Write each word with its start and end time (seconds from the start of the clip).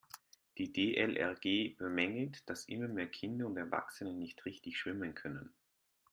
Die 0.57 0.71
DLRG 0.73 1.77
bemängelt, 1.77 2.49
dass 2.49 2.65
immer 2.67 2.87
mehr 2.87 3.05
Kinder 3.05 3.45
und 3.45 3.55
Erwachsene 3.55 4.15
nicht 4.15 4.45
richtig 4.45 4.79
schwimmen 4.79 5.13
können. 5.13 5.53